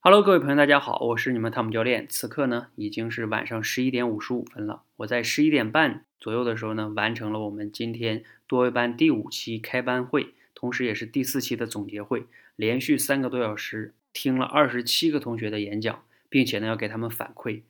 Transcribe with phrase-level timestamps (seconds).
[0.00, 2.06] Hello，各位朋友，大家好，我是你们汤姆教练。
[2.08, 4.84] 此刻呢，已经是晚上十一点五十五分了。
[4.98, 12.26] 我在十一点半左右的时候呢，完成了我们今天多维班第五期开班会，同时也是第四期的总结会。
[12.54, 17.62] 连续三个多小时，听了二十七个同学的演讲，并且呢，要给他们反馈，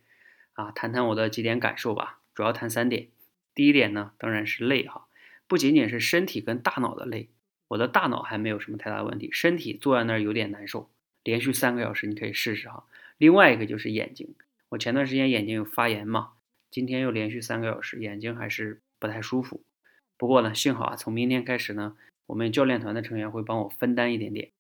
[0.53, 2.19] 啊，谈谈我的几点感受吧。
[2.35, 3.09] 主要谈三点。
[3.55, 5.07] 第一点呢，当然是累哈，
[5.47, 7.31] 不仅仅是身体跟大脑的累，
[7.69, 10.91] 我的大脑还没有什么太大问题，身体坐在那儿有点难受。
[11.29, 12.87] 连续三个小时，你可以试试哈。
[13.19, 14.35] 另外一个就是眼睛，
[14.71, 16.31] 我前段时间眼睛有发炎嘛，
[16.71, 19.63] 今天又连续三个小时，眼睛还是不太舒服。
[20.17, 21.99] 不过呢，幸好啊，从明天开始呢，
[22.29, 24.53] 我们教练团的成员会帮我分担一点点。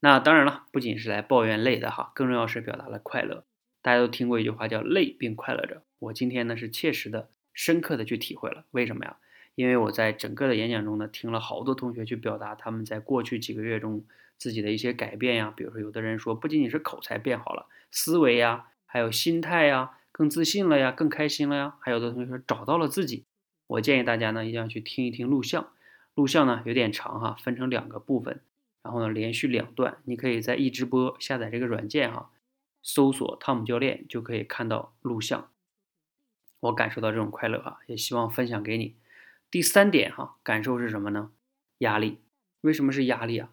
[0.00, 3.44] 那当然了，不仅是来抱怨累的哈，更重要是表达了快乐。
[3.80, 8.64] 大家都听过一句话叫“累并快乐着”，我今天呢是切实的、深刻的去体会了。
[8.72, 9.18] 为什么呀？
[9.54, 14.04] 因为我在整个的演讲中呢，听了好多同学去表达他们在过去几个月中
[14.38, 15.52] 自己的一些改变呀。
[15.54, 21.76] 比如说，有的人说不仅仅是口才变好了，思维呀，还有心态呀，更自信了呀，更开心了呀。
[21.80, 23.24] 还有的同学说找到了自己。
[23.66, 25.68] 我建议大家呢，一定要去听一听录像。
[26.14, 28.40] 录像呢有点长哈，分成两个部分，
[28.82, 29.98] 然后呢连续两段。
[30.04, 32.30] 你可以在一直播下载这个软件哈，
[32.82, 35.50] 搜索汤姆教练就可以看到录像。
[36.60, 38.94] 我感受到这种快乐啊，也希望分享给你。
[39.52, 41.30] 第三点哈，感受是什么呢？
[41.76, 42.20] 压力。
[42.62, 43.50] 为什么是压力啊？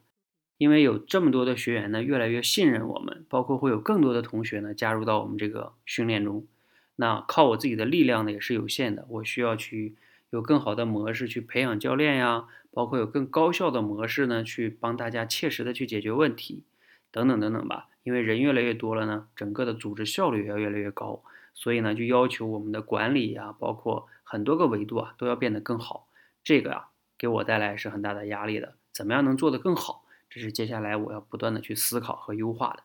[0.58, 6.48] 因为有这么多的学员呢，越来越信任我们，包括会有更多的同学呢加入到我们这个训练中。
[6.96, 9.98] 那靠我自己的力量呢也是有限的，我需要去
[10.30, 16.64] 有更好的模式去培养教练呀，包括有更高效的模式呢去帮大家切实的去解决问题，
[17.12, 17.90] 等等等等吧。
[18.04, 21.22] 因为人越来越多了呢，整个的组织效率也要越来越高。
[21.54, 26.08] 所以呢，就要求我们的管理呀，包括很多个维度啊，都要变得更好。
[26.44, 28.76] 这个啊，给我带来是很大的压力的。
[28.92, 30.04] 怎么样能做得更好？
[30.30, 32.84] 这是接下来我要不断的去思考和优化的。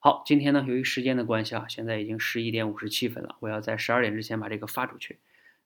[0.00, 5.18] 好，今天呢，由于时间的关系啊，现在已经十一点五十七分了，我要在十二点之前把这个发出去。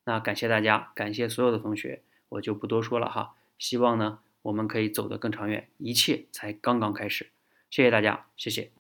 [0.05, 3.35] 那感谢大家，感谢所有的同学，我就不多说了哈。
[3.59, 7.31] 希望呢，我们可以走得更长远，一切才刚刚开始。
[7.69, 8.78] 谢谢大家，谢谢。